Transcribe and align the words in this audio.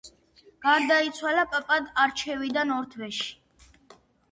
გარდაიცვალა 0.67 1.43
პაპად 1.51 1.93
არჩევიდან 2.05 2.75
ორ 2.79 2.91
თვეში. 2.97 3.31